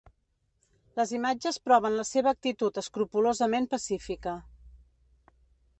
Les 0.99 1.11
imatges 1.17 1.59
proven 1.67 1.97
la 1.99 2.07
seva 2.13 2.33
actitud 2.37 2.81
escrupolosament 2.85 3.69
pacífica. 3.77 4.35